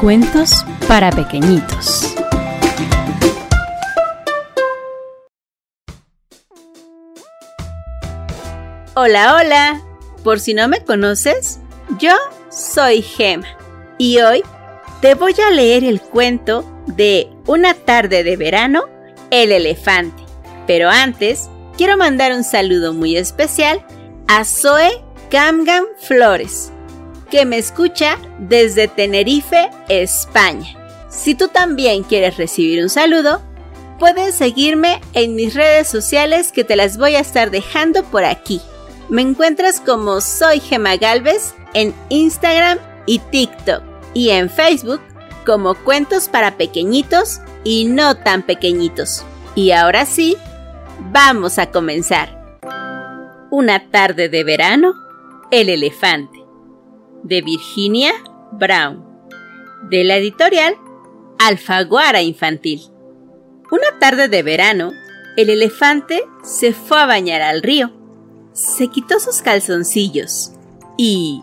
[0.00, 2.14] Cuentos para pequeñitos.
[8.94, 9.82] Hola, hola.
[10.22, 11.58] Por si no me conoces,
[11.98, 12.12] yo
[12.48, 13.48] soy Gema
[13.98, 14.44] y hoy
[15.00, 18.84] te voy a leer el cuento de Una tarde de verano,
[19.32, 20.22] El elefante.
[20.68, 23.84] Pero antes, quiero mandar un saludo muy especial
[24.28, 26.70] a Zoe Camgam Flores,
[27.30, 30.74] que me escucha desde Tenerife, España.
[31.08, 33.42] Si tú también quieres recibir un saludo,
[33.98, 38.60] puedes seguirme en mis redes sociales que te las voy a estar dejando por aquí.
[39.08, 43.82] Me encuentras como Soy Gema Galvez en Instagram y TikTok
[44.14, 45.00] y en Facebook
[45.46, 49.24] como Cuentos para Pequeñitos y No tan Pequeñitos.
[49.54, 50.36] Y ahora sí,
[51.10, 52.36] vamos a comenzar.
[53.50, 54.94] Una tarde de verano,
[55.50, 56.37] El elefante
[57.28, 58.12] de Virginia
[58.52, 59.04] Brown,
[59.90, 60.74] de la editorial
[61.38, 62.80] Alfaguara Infantil.
[63.70, 64.92] Una tarde de verano,
[65.36, 67.92] el elefante se fue a bañar al río.
[68.52, 70.52] Se quitó sus calzoncillos
[70.96, 71.42] y,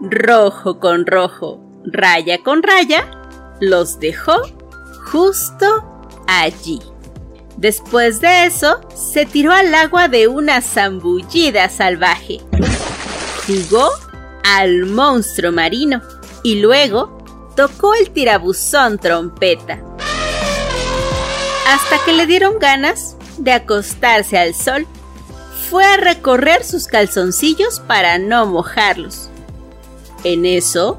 [0.00, 3.08] rojo con rojo, raya con raya,
[3.60, 4.34] los dejó
[5.12, 5.66] justo
[6.26, 6.80] allí.
[7.56, 12.40] Después de eso, se tiró al agua de una zambullida salvaje.
[13.46, 13.90] Jugó
[14.44, 16.02] al monstruo marino
[16.42, 17.18] y luego
[17.56, 19.80] tocó el tirabuzón trompeta.
[21.66, 24.86] Hasta que le dieron ganas de acostarse al sol,
[25.70, 29.28] fue a recorrer sus calzoncillos para no mojarlos.
[30.24, 30.98] En eso,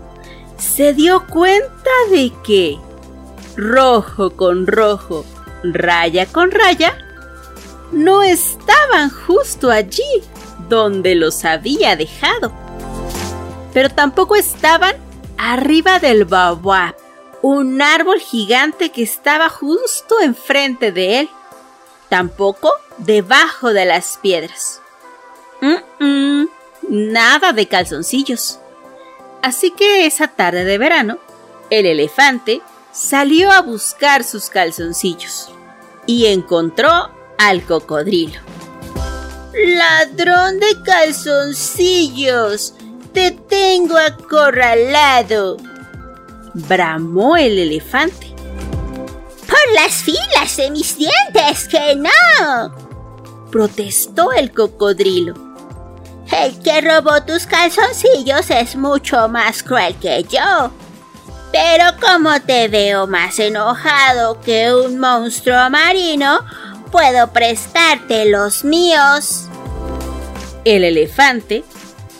[0.57, 2.77] se dio cuenta de que
[3.57, 5.25] rojo con rojo,
[5.63, 6.97] raya con raya,
[7.91, 10.23] no estaban justo allí
[10.69, 12.60] donde los había dejado
[13.73, 14.95] pero tampoco estaban
[15.37, 16.95] arriba del baobab,
[17.41, 21.29] un árbol gigante que estaba justo enfrente de él,
[22.09, 24.81] tampoco debajo de las piedras.
[26.89, 28.59] nada de calzoncillos.
[29.41, 31.17] Así que esa tarde de verano,
[31.69, 32.61] el elefante
[32.91, 35.49] salió a buscar sus calzoncillos
[36.05, 38.39] y encontró al cocodrilo.
[39.53, 42.73] ¡Ladrón de calzoncillos!
[43.13, 45.57] Te tengo acorralado.
[46.53, 48.27] Bramó el elefante.
[49.47, 52.73] Por las filas de mis dientes, que no.
[53.51, 55.33] Protestó el cocodrilo.
[56.31, 60.71] El que robó tus calzoncillos es mucho más cruel que yo.
[61.51, 66.39] Pero como te veo más enojado que un monstruo marino,
[66.91, 69.47] puedo prestarte los míos.
[70.63, 71.65] El elefante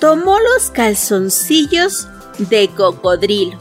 [0.02, 2.08] tomó los calzoncillos
[2.40, 3.60] de cocodrilo.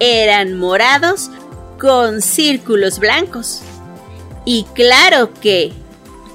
[0.00, 1.30] Eran morados
[1.78, 3.62] con círculos blancos.
[4.44, 5.72] Y claro que...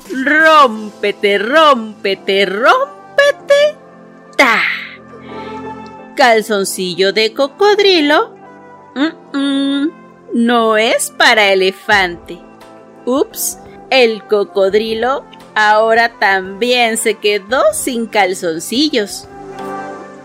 [0.10, 3.76] Rómpete, rómpete, rómpete.
[4.38, 4.62] ¡Ta!
[6.16, 8.34] Calzoncillo de cocodrilo.
[10.34, 12.40] no es para elefante.
[13.06, 13.58] Ups,
[13.90, 19.28] el cocodrilo ahora también se quedó sin calzoncillos.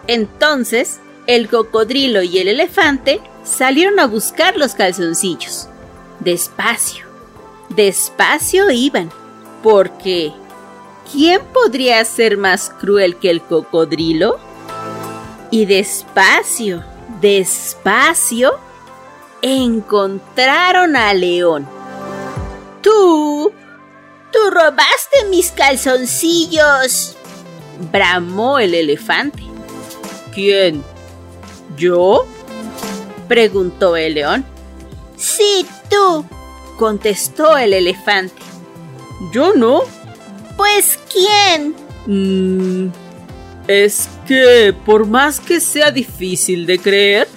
[0.06, 5.68] Entonces, el cocodrilo y el elefante salieron a buscar los calzoncillos.
[6.18, 7.06] Despacio,
[7.68, 9.10] despacio iban,
[9.62, 10.32] porque
[11.10, 14.38] ¿quién podría ser más cruel que el cocodrilo?
[15.52, 16.84] Y despacio,
[17.20, 18.58] despacio,
[19.42, 21.66] encontraron al león.
[22.82, 23.19] Tú
[24.50, 27.16] ¡Tú robaste mis calzoncillos!
[27.92, 29.44] bramó el elefante.
[30.34, 30.82] ¿Quién?
[31.76, 32.26] ¿Yo?
[33.28, 34.44] preguntó el león.
[35.16, 36.24] Sí, tú,
[36.78, 38.42] contestó el elefante.
[39.32, 39.82] ¿Yo no?
[40.56, 41.76] Pues ¿quién?
[42.06, 42.90] Mm,
[43.68, 47.28] es que, por más que sea difícil de creer,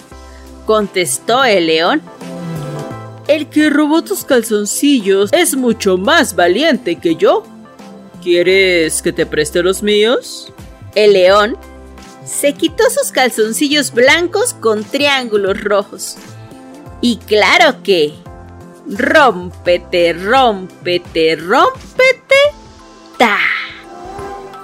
[0.66, 2.02] contestó el león,
[3.28, 7.44] el que robó tus calzoncillos es mucho más valiente que yo.
[8.22, 10.52] ¿Quieres que te preste los míos?
[10.94, 11.56] El león
[12.24, 16.16] se quitó sus calzoncillos blancos con triángulos rojos.
[17.00, 18.14] Y claro que...
[18.86, 22.36] Rómpete, rómpete, rómpete.
[23.18, 23.38] ¡Ta!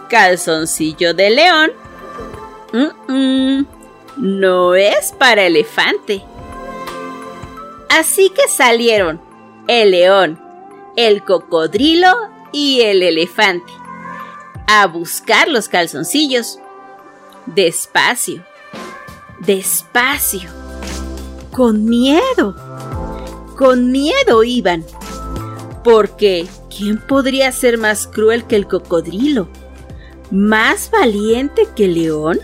[0.09, 1.71] Calzoncillo de león.
[4.17, 6.23] no es para elefante.
[7.91, 9.21] Así que salieron
[9.67, 10.41] el león,
[10.97, 12.13] el cocodrilo
[12.53, 13.73] y el elefante
[14.73, 16.61] a buscar los calzoncillos.
[17.47, 18.45] Despacio,
[19.41, 20.49] despacio,
[21.51, 22.55] con miedo.
[23.59, 24.85] Con miedo iban.
[25.83, 29.49] Porque, ¿quién podría ser más cruel que el cocodrilo?
[30.31, 32.39] ¿Más valiente que el león?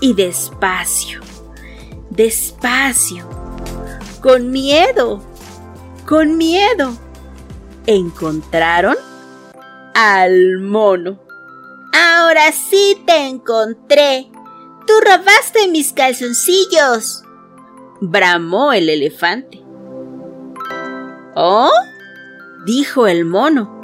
[0.00, 1.20] Y despacio,
[2.10, 3.28] despacio,
[4.24, 5.22] con miedo,
[6.06, 6.96] con miedo,
[7.84, 8.96] encontraron
[9.94, 11.20] al mono.
[11.92, 14.30] Ahora sí te encontré.
[14.86, 17.22] Tú robaste mis calzoncillos.
[18.00, 19.62] Bramó el elefante.
[21.34, 21.70] ¿Oh?
[22.64, 23.78] dijo el mono.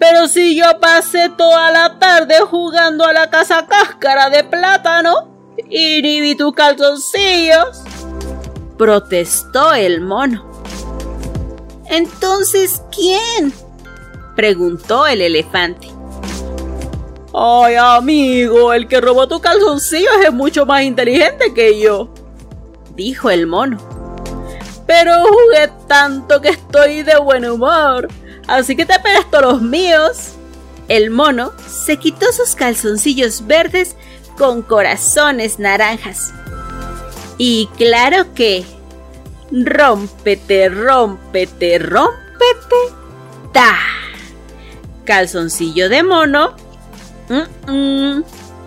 [0.00, 6.02] Pero si yo pasé toda la tarde jugando a la casa cáscara de plátano y
[6.02, 7.84] ni vi tus calzoncillos,
[8.76, 10.50] protestó el mono.
[11.86, 13.52] Entonces, ¿quién?
[14.34, 15.88] preguntó el elefante.
[17.32, 22.12] Ay, amigo, el que robó tus calzoncillos es mucho más inteligente que yo,
[22.94, 23.78] dijo el mono.
[24.86, 28.08] Pero jugué tanto que estoy de buen humor,
[28.46, 30.34] así que te presto los míos.
[30.86, 33.96] El mono se quitó sus calzoncillos verdes
[34.36, 36.32] con corazones naranjas.
[37.38, 38.64] Y claro que...
[39.50, 42.76] Rómpete, rómpete, rómpete.
[43.52, 43.76] ¡Ta!
[45.04, 46.56] Calzoncillo de mono.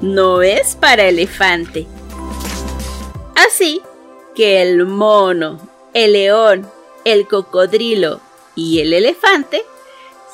[0.01, 1.87] no es para elefante.
[3.35, 3.81] Así
[4.35, 5.59] que el mono
[5.97, 6.69] el león,
[7.05, 8.21] el cocodrilo
[8.53, 9.63] y el elefante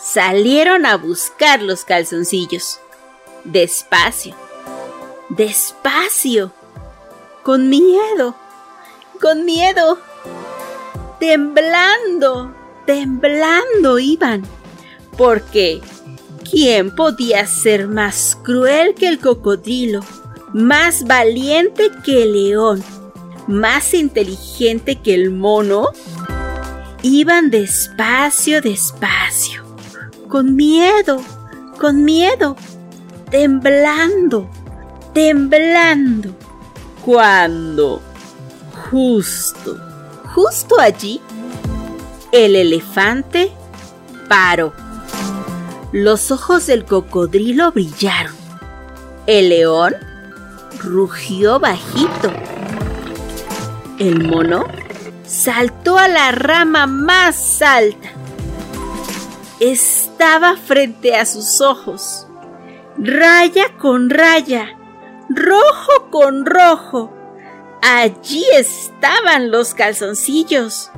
[0.02, 2.80] salieron a buscar los calzoncillos.
[3.46, 4.36] Despacio,
[5.30, 6.52] despacio,
[7.44, 8.36] con miedo,
[9.22, 10.00] con miedo,
[11.20, 12.54] temblando,
[12.86, 14.44] temblando iban.
[15.18, 15.82] Porque,
[16.50, 20.02] ¿quién podía ser más cruel que el cocodrilo,
[20.54, 22.84] más valiente que el león?
[23.48, 25.90] más inteligente que el mono,
[27.02, 29.64] iban despacio, despacio,
[30.30, 31.22] con miedo,
[31.80, 32.56] con miedo,
[33.30, 34.50] temblando,
[35.14, 36.36] temblando,
[37.06, 38.02] cuando
[38.90, 39.78] justo,
[40.34, 41.22] justo allí,
[42.32, 43.52] el elefante
[44.28, 44.74] paró.
[45.92, 48.34] Los ojos del cocodrilo brillaron.
[49.28, 49.94] El león
[50.82, 52.32] rugió bajito
[54.00, 54.66] el mono
[55.26, 58.10] saltó a la rama más alta.
[59.60, 62.28] Estaba frente a sus ojos,
[62.98, 64.78] raya con raya,
[65.30, 67.12] rojo con rojo.
[67.82, 70.90] Allí estaban los calzoncillos.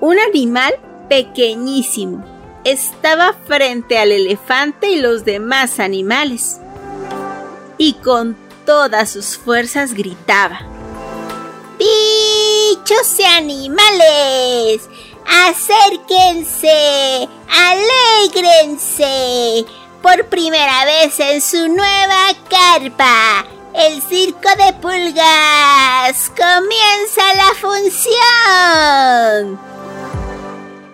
[0.00, 0.74] Un animal
[1.08, 2.24] pequeñísimo
[2.64, 6.60] estaba frente al elefante y los demás animales.
[7.78, 10.60] Y con todas sus fuerzas gritaba
[11.82, 14.88] bichos y animales,
[15.48, 17.28] acérquense,
[18.30, 19.64] alégrense.
[20.02, 29.58] Por primera vez en su nueva carpa, el circo de pulgas comienza la función.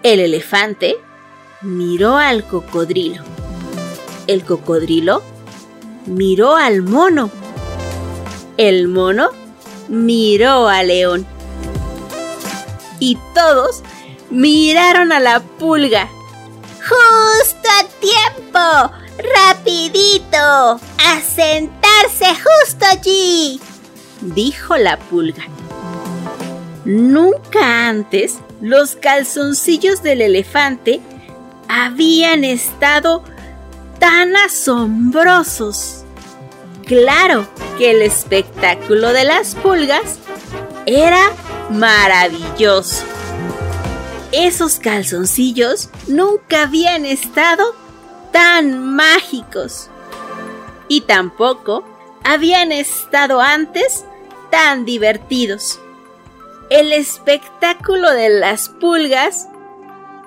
[0.03, 0.97] El elefante
[1.63, 3.25] miró al cocodrilo.
[4.27, 5.23] El cocodrilo
[6.07, 7.31] miró al mono.
[8.57, 9.31] El mono
[9.89, 11.27] miró a León.
[13.01, 13.83] Y todos
[14.31, 16.09] miraron a la pulga.
[16.81, 18.93] ¡Justo a tiempo!
[19.19, 20.39] ¡Rapidito!
[20.39, 21.21] ¡A
[22.35, 23.61] justo allí!
[24.21, 25.45] dijo la pulga.
[26.85, 31.01] Nunca antes los calzoncillos del elefante
[31.69, 33.23] habían estado
[33.99, 36.05] tan asombrosos.
[36.87, 40.19] Claro que el espectáculo de las pulgas
[40.87, 41.31] era
[41.71, 43.05] maravilloso.
[44.33, 47.75] Esos calzoncillos nunca habían estado
[48.33, 49.91] tan mágicos.
[50.89, 51.85] Y tampoco
[52.25, 54.05] habían estado antes
[54.51, 55.81] tan divertidos.
[56.71, 59.49] El espectáculo de las pulgas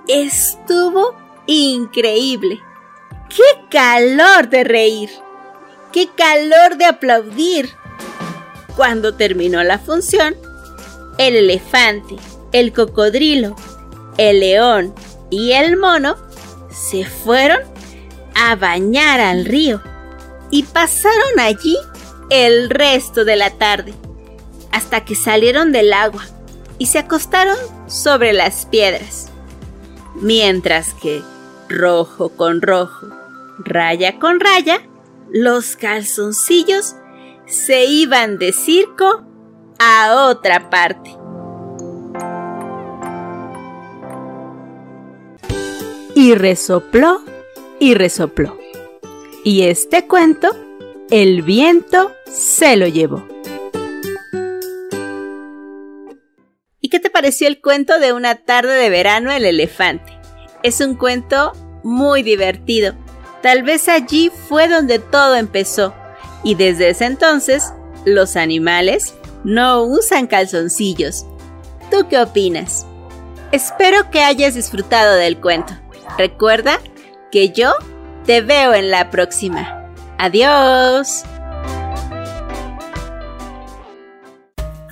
[0.07, 1.15] estuvo
[1.45, 2.59] increíble.
[3.29, 5.09] ¡Qué calor de reír!
[5.91, 7.69] ¡Qué calor de aplaudir!
[8.75, 10.35] Cuando terminó la función,
[11.17, 12.15] el elefante,
[12.51, 13.55] el cocodrilo,
[14.17, 14.93] el león
[15.29, 16.15] y el mono
[16.69, 17.59] se fueron
[18.35, 19.81] a bañar al río
[20.51, 21.77] y pasaron allí
[22.29, 23.93] el resto de la tarde,
[24.71, 26.23] hasta que salieron del agua
[26.77, 29.31] y se acostaron sobre las piedras.
[30.15, 31.21] Mientras que,
[31.69, 33.07] rojo con rojo,
[33.59, 34.81] raya con raya,
[35.31, 36.95] los calzoncillos
[37.47, 39.23] se iban de circo
[39.79, 41.15] a otra parte.
[46.13, 47.21] Y resopló
[47.79, 48.60] y resopló.
[49.43, 50.49] Y este cuento,
[51.09, 53.27] el viento se lo llevó.
[56.79, 60.13] ¿Y qué te pareció el cuento de una tarde de verano el elefante?
[60.61, 62.93] Es un cuento muy divertido.
[63.41, 65.95] Tal vez allí fue donde todo empezó.
[66.43, 67.73] Y desde ese entonces,
[68.05, 71.25] los animales no usan calzoncillos.
[71.89, 72.85] ¿Tú qué opinas?
[73.51, 75.73] Espero que hayas disfrutado del cuento.
[76.19, 76.79] Recuerda
[77.31, 77.73] que yo
[78.25, 79.91] te veo en la próxima.
[80.17, 81.23] Adiós.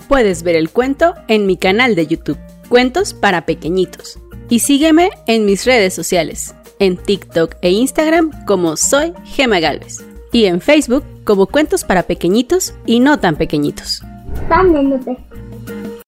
[0.07, 4.19] Puedes ver el cuento en mi canal de YouTube, Cuentos para Pequeñitos.
[4.49, 10.03] Y sígueme en mis redes sociales, en TikTok e Instagram como soy Gema Galvez.
[10.31, 14.01] Y en Facebook como Cuentos para Pequeñitos y no tan pequeñitos.